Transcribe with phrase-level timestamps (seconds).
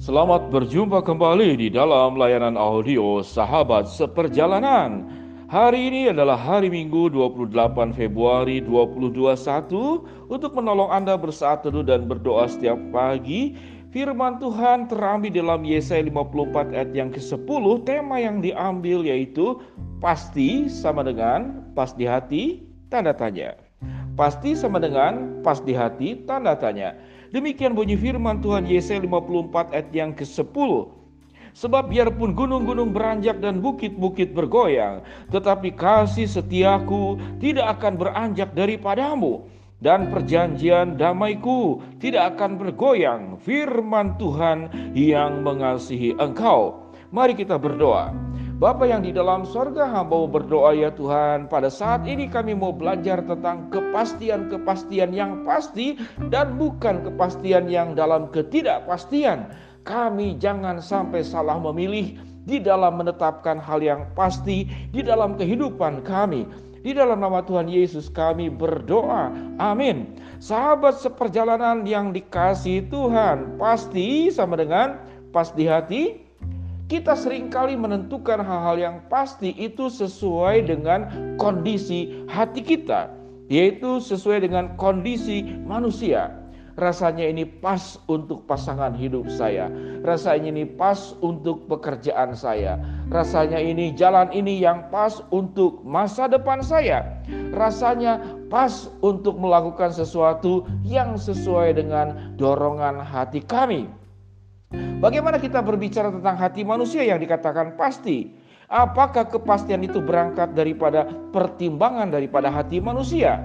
[0.00, 5.04] Selamat berjumpa kembali di dalam layanan audio Sahabat Seperjalanan.
[5.52, 7.52] Hari ini adalah hari Minggu 28
[7.92, 13.60] Februari 2021 untuk menolong Anda bersaat teduh dan berdoa setiap pagi.
[13.92, 17.64] Firman Tuhan terambil dalam Yesaya 54 ayat yang ke-10.
[17.84, 19.60] Tema yang diambil yaitu
[20.00, 23.52] pasti sama dengan pas di hati tanda tanya.
[24.16, 26.96] Pasti sama dengan pas di hati tanda tanya.
[27.30, 30.98] Demikian bunyi firman Tuhan Yesaya 54 ayat yang ke-10.
[31.50, 35.02] Sebab biarpun gunung-gunung beranjak dan bukit-bukit bergoyang,
[35.34, 39.46] tetapi kasih setiaku tidak akan beranjak daripadamu
[39.82, 46.90] dan perjanjian damaiku tidak akan bergoyang firman Tuhan yang mengasihi engkau.
[47.10, 48.14] Mari kita berdoa.
[48.60, 53.24] Bapa yang di dalam sorga hamba berdoa ya Tuhan Pada saat ini kami mau belajar
[53.24, 55.96] tentang kepastian-kepastian yang pasti
[56.28, 59.48] Dan bukan kepastian yang dalam ketidakpastian
[59.88, 66.48] Kami jangan sampai salah memilih di dalam menetapkan hal yang pasti di dalam kehidupan kami
[66.80, 69.28] di dalam nama Tuhan Yesus kami berdoa.
[69.60, 70.16] Amin.
[70.40, 74.96] Sahabat seperjalanan yang dikasih Tuhan, pasti sama dengan
[75.28, 76.29] pas di hati
[76.90, 81.06] kita sering kali menentukan hal-hal yang pasti itu sesuai dengan
[81.38, 83.14] kondisi hati kita,
[83.46, 86.34] yaitu sesuai dengan kondisi manusia.
[86.74, 89.70] Rasanya ini pas untuk pasangan hidup saya,
[90.02, 92.80] rasanya ini pas untuk pekerjaan saya,
[93.12, 97.06] rasanya ini jalan ini yang pas untuk masa depan saya,
[97.54, 98.18] rasanya
[98.48, 103.99] pas untuk melakukan sesuatu yang sesuai dengan dorongan hati kami.
[105.00, 108.30] Bagaimana kita berbicara tentang hati manusia yang dikatakan pasti?
[108.70, 113.42] Apakah kepastian itu berangkat daripada pertimbangan daripada hati manusia?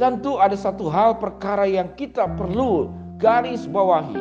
[0.00, 2.88] Tentu ada satu hal perkara yang kita perlu
[3.20, 4.16] garis bawahi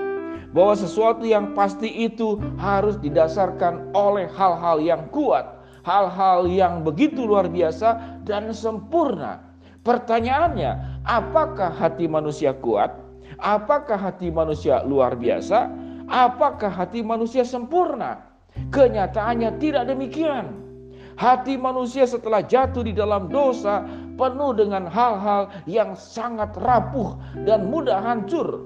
[0.51, 5.47] bahwa sesuatu yang pasti itu harus didasarkan oleh hal-hal yang kuat,
[5.87, 9.39] hal-hal yang begitu luar biasa dan sempurna.
[9.87, 12.91] Pertanyaannya, apakah hati manusia kuat?
[13.39, 15.78] Apakah hati manusia luar biasa?
[16.09, 18.25] Apakah hati manusia sempurna?
[18.73, 20.67] Kenyataannya tidak demikian.
[21.15, 23.85] Hati manusia setelah jatuh di dalam dosa
[24.17, 27.13] penuh dengan hal-hal yang sangat rapuh
[27.45, 28.65] dan mudah hancur,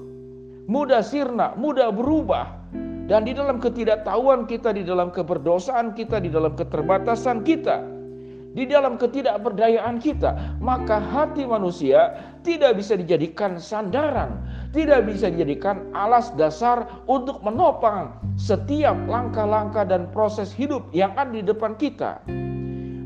[0.66, 2.64] mudah sirna, mudah berubah.
[3.04, 7.84] Dan di dalam ketidaktahuan kita, di dalam keberdosaan kita, di dalam keterbatasan kita,
[8.54, 12.16] di dalam ketidakberdayaan kita, maka hati manusia
[12.46, 14.40] tidak bisa dijadikan sandaran,
[14.74, 21.46] tidak bisa dijadikan alas dasar untuk menopang setiap langkah-langkah dan proses hidup yang ada di
[21.46, 22.20] depan kita.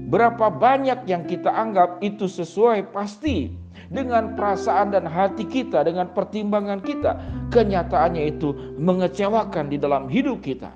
[0.07, 3.51] Berapa banyak yang kita anggap itu sesuai pasti
[3.91, 7.19] dengan perasaan dan hati kita, dengan pertimbangan kita,
[7.51, 10.71] kenyataannya itu mengecewakan di dalam hidup kita.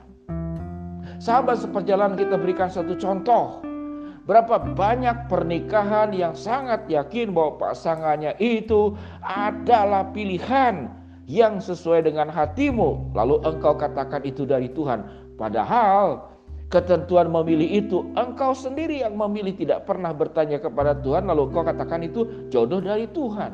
[1.23, 3.63] Sahabat seperjalanan kita berikan satu contoh
[4.31, 10.87] Berapa banyak pernikahan yang sangat yakin bahwa pasangannya itu adalah pilihan
[11.27, 13.11] yang sesuai dengan hatimu.
[13.11, 15.03] Lalu engkau katakan itu dari Tuhan.
[15.35, 16.31] Padahal
[16.71, 21.27] ketentuan memilih itu engkau sendiri yang memilih tidak pernah bertanya kepada Tuhan.
[21.27, 23.51] Lalu engkau katakan itu jodoh dari Tuhan.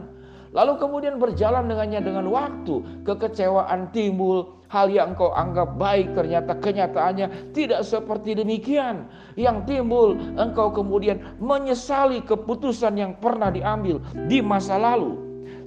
[0.54, 7.54] Lalu kemudian berjalan dengannya dengan waktu, kekecewaan timbul, hal yang engkau anggap baik ternyata kenyataannya
[7.56, 9.08] tidak seperti demikian.
[9.40, 15.18] Yang timbul, engkau kemudian menyesali keputusan yang pernah diambil di masa lalu.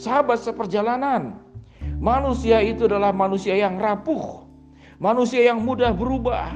[0.01, 1.37] Sahabat seperjalanan,
[2.01, 4.45] manusia itu adalah manusia yang rapuh,
[4.97, 6.53] manusia yang mudah berubah,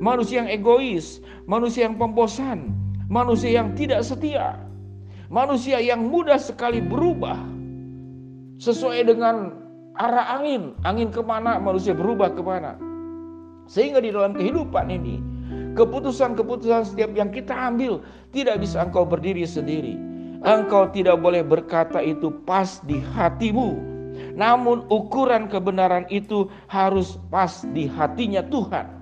[0.00, 2.72] manusia yang egois, manusia yang pembosan,
[3.08, 4.66] manusia yang tidak setia
[5.26, 7.34] Manusia yang mudah sekali berubah
[8.62, 9.65] sesuai dengan
[10.00, 10.72] arah angin.
[10.84, 12.76] Angin ke mana manusia berubah ke mana.
[13.66, 15.18] Sehingga di dalam kehidupan ini
[15.76, 18.00] keputusan-keputusan setiap yang kita ambil
[18.32, 19.98] tidak bisa engkau berdiri sendiri.
[20.46, 23.76] Engkau tidak boleh berkata itu pas di hatimu.
[24.36, 28.95] Namun ukuran kebenaran itu harus pas di hatinya Tuhan.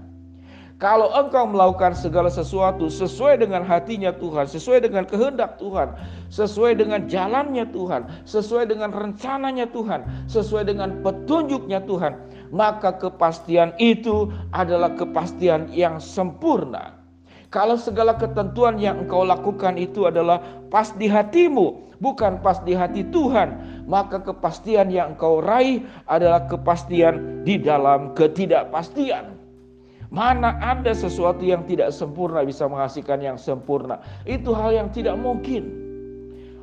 [0.85, 5.97] Kalau engkau melakukan segala sesuatu sesuai dengan hatinya Tuhan, sesuai dengan kehendak Tuhan,
[6.29, 12.21] sesuai dengan jalannya Tuhan, sesuai dengan rencananya Tuhan, sesuai dengan petunjuknya Tuhan,
[12.53, 17.01] maka kepastian itu adalah kepastian yang sempurna.
[17.49, 23.09] Kalau segala ketentuan yang engkau lakukan itu adalah pas di hatimu, bukan pas di hati
[23.09, 23.57] Tuhan,
[23.89, 25.81] maka kepastian yang engkau raih
[26.13, 29.44] adalah kepastian di dalam ketidakpastian.
[30.15, 33.99] Mana ada sesuatu yang tidak sempurna bisa menghasilkan yang sempurna.
[34.23, 35.67] Itu hal yang tidak mungkin.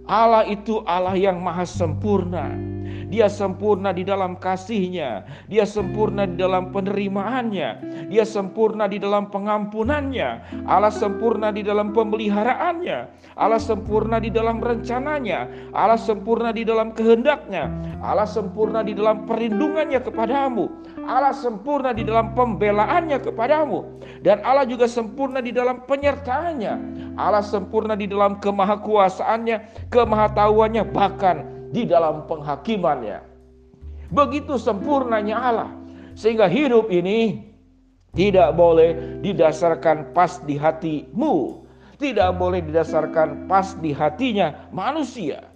[0.08, 2.56] Allah itu Allah yang maha sempurna.
[3.12, 7.70] Dia sempurna di dalam kasihnya, dia sempurna di dalam penerimaannya,
[8.08, 13.00] dia sempurna di dalam pengampunannya, Allah sempurna di dalam pemeliharaannya,
[13.36, 17.68] Allah sempurna di dalam rencananya, Allah sempurna di dalam kehendaknya,
[18.00, 20.72] Allah sempurna di dalam perlindungannya kepadamu,
[21.04, 23.92] Allah sempurna di dalam pembelaannya kepadamu,
[24.24, 26.74] dan Allah juga sempurna di dalam penyertaannya,
[27.20, 33.24] Allah sempurna di dalam kemahakuasaannya, kemahatauannya, bahkan di dalam penghakimannya.
[34.12, 35.72] Begitu sempurnanya Allah.
[36.14, 37.48] Sehingga hidup ini
[38.12, 41.64] tidak boleh didasarkan pas di hatimu.
[41.96, 45.48] Tidak boleh didasarkan pas di hatinya manusia.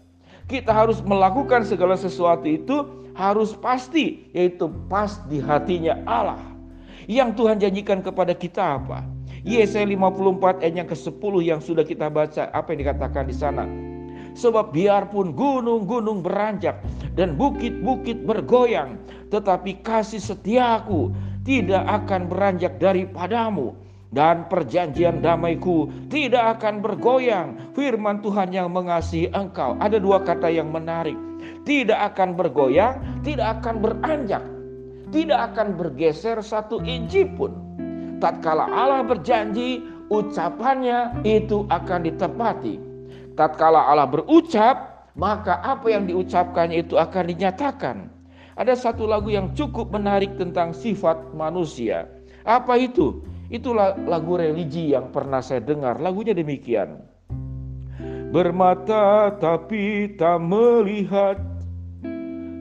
[0.48, 6.40] Kita harus melakukan segala sesuatu itu harus pasti yaitu pas di hatinya Allah.
[7.10, 9.04] Yang Tuhan janjikan kepada kita apa?
[9.46, 13.66] Yesaya 54 ayat yang ke-10 yang sudah kita baca apa yang dikatakan di sana?
[14.36, 16.84] Sebab biarpun gunung-gunung beranjak
[17.16, 19.00] dan bukit-bukit bergoyang,
[19.32, 21.16] tetapi kasih setiaku
[21.48, 23.80] tidak akan beranjak daripadamu
[24.12, 27.72] dan perjanjian damaiku tidak akan bergoyang.
[27.72, 29.80] Firman Tuhan yang mengasihi engkau.
[29.80, 31.16] Ada dua kata yang menarik.
[31.64, 34.44] Tidak akan bergoyang, tidak akan beranjak.
[35.16, 37.56] Tidak akan bergeser satu inci pun.
[38.20, 42.85] Tatkala Allah berjanji, ucapannya itu akan ditepati
[43.36, 47.98] tatkala Allah berucap, maka apa yang diucapkannya itu akan dinyatakan.
[48.56, 52.08] Ada satu lagu yang cukup menarik tentang sifat manusia.
[52.48, 53.20] Apa itu?
[53.52, 56.00] Itulah lagu religi yang pernah saya dengar.
[56.00, 57.04] Lagunya demikian.
[58.32, 61.40] Bermata tapi tak melihat,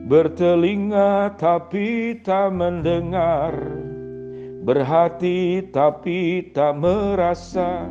[0.07, 3.55] bertelinga tapi tak mendengar,
[4.63, 7.87] berhati tapi tak merasa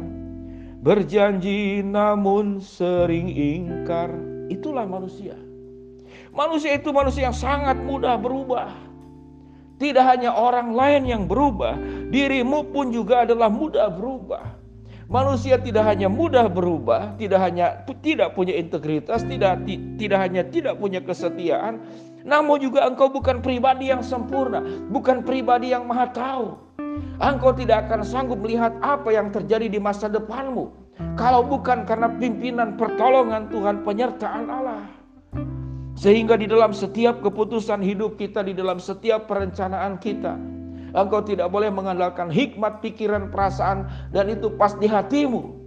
[0.84, 4.12] berjanji namun sering ingkar.
[4.52, 5.32] Itulah manusia.
[6.36, 8.69] Manusia itu manusia yang sangat mudah berubah.
[9.81, 11.75] Tidak hanya orang lain yang berubah,
[12.12, 14.60] dirimu pun juga adalah mudah berubah.
[15.10, 19.66] Manusia tidak hanya mudah berubah, tidak hanya tidak punya integritas, tidak
[19.98, 21.82] tidak hanya tidak punya kesetiaan,
[22.25, 26.73] namun juga engkau bukan pribadi yang sempurna, bukan pribadi yang maha tahu.
[27.23, 30.70] Engkau tidak akan sanggup melihat apa yang terjadi di masa depanmu.
[31.14, 34.82] Kalau bukan karena pimpinan pertolongan Tuhan penyertaan Allah.
[35.94, 40.35] Sehingga di dalam setiap keputusan hidup kita, di dalam setiap perencanaan kita,
[40.91, 45.64] engkau tidak boleh mengandalkan hikmat, pikiran, perasaan, dan itu pas di hatimu.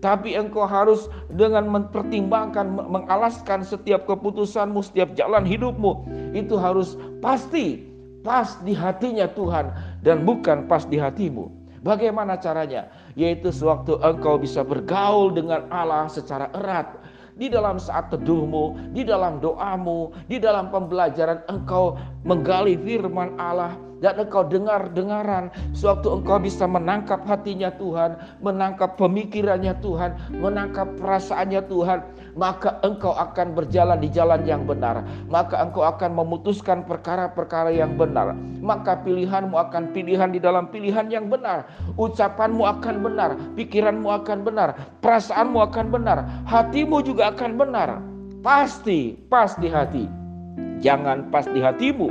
[0.00, 6.08] Tapi engkau harus dengan mempertimbangkan, mengalaskan setiap keputusanmu, setiap jalan hidupmu.
[6.32, 7.84] Itu harus pasti
[8.20, 11.48] pas di hatinya Tuhan dan bukan pas di hatimu.
[11.80, 12.92] Bagaimana caranya?
[13.16, 16.92] Yaitu sewaktu engkau bisa bergaul dengan Allah secara erat
[17.40, 24.16] di dalam saat teduhmu, di dalam doamu, di dalam pembelajaran engkau menggali firman Allah, dan
[24.18, 25.52] engkau dengar-dengaran.
[25.76, 32.00] Sewaktu engkau bisa menangkap hatinya Tuhan, menangkap pemikirannya Tuhan, menangkap perasaannya Tuhan,
[32.34, 38.34] maka engkau akan berjalan di jalan yang benar, maka engkau akan memutuskan perkara-perkara yang benar,
[38.62, 41.66] maka pilihanmu akan pilihan di dalam pilihan yang benar,
[42.00, 44.74] ucapanmu akan benar, pikiranmu akan benar,
[45.04, 47.90] perasaanmu akan benar, hatimu juga akan benar.
[48.40, 50.08] Pasti pas di hati.
[50.80, 52.08] Jangan pas di hatimu,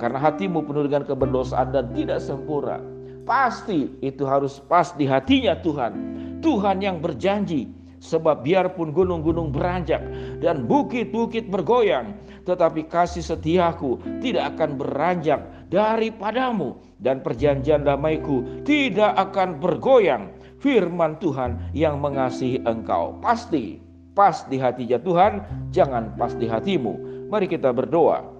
[0.00, 2.80] karena hatimu penuh dengan keberdosaan dan tidak sempurna.
[3.28, 5.92] Pasti itu harus pas di hatinya Tuhan.
[6.40, 7.68] Tuhan yang berjanji
[8.00, 10.00] sebab biarpun gunung-gunung beranjak
[10.40, 12.16] dan bukit-bukit bergoyang,
[12.48, 20.32] tetapi kasih setiaku tidak akan beranjak daripadamu dan perjanjian damaiku tidak akan bergoyang.
[20.60, 23.80] Firman Tuhan yang mengasihi engkau pasti
[24.12, 25.32] pas di hatinya Tuhan,
[25.72, 27.24] jangan pas di hatimu.
[27.32, 28.39] Mari kita berdoa.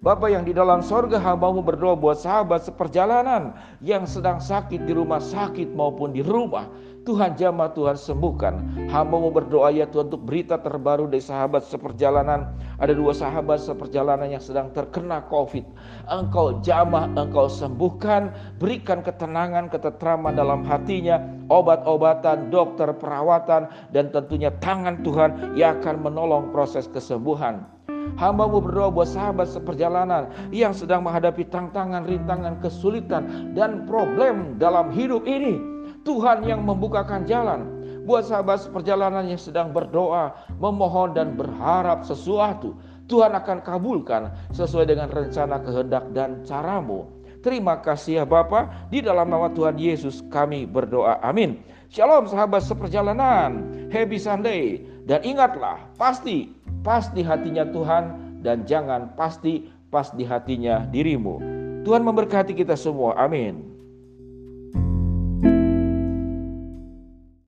[0.00, 3.52] Bapa yang di dalam sorga hambamu berdoa buat sahabat seperjalanan
[3.84, 6.72] yang sedang sakit di rumah sakit maupun di rumah.
[7.04, 8.88] Tuhan jamah Tuhan sembuhkan.
[8.88, 12.48] Hambamu berdoa ya Tuhan untuk berita terbaru dari sahabat seperjalanan.
[12.80, 15.68] Ada dua sahabat seperjalanan yang sedang terkena COVID.
[16.08, 18.32] Engkau jamah, engkau sembuhkan.
[18.56, 21.20] Berikan ketenangan, ketetraman dalam hatinya.
[21.52, 23.68] Obat-obatan, dokter, perawatan.
[23.92, 27.79] Dan tentunya tangan Tuhan yang akan menolong proses kesembuhan.
[28.18, 35.26] Hambamu berdoa buat sahabat seperjalanan yang sedang menghadapi tantangan, rintangan, kesulitan, dan problem dalam hidup
[35.28, 35.60] ini.
[36.00, 42.74] Tuhan yang membukakan jalan buat sahabat seperjalanan yang sedang berdoa, memohon dan berharap sesuatu.
[43.10, 47.10] Tuhan akan kabulkan sesuai dengan rencana kehendak dan caramu.
[47.40, 51.24] Terima kasih ya Bapa, di dalam nama Tuhan Yesus kami berdoa.
[51.24, 51.64] Amin.
[51.90, 53.66] Shalom sahabat seperjalanan.
[53.90, 58.04] Happy Sunday Dan ingatlah, pasti, pasti hatinya Tuhan
[58.40, 61.40] dan jangan pasti pas di hatinya dirimu.
[61.84, 63.16] Tuhan memberkati kita semua.
[63.16, 63.69] Amin.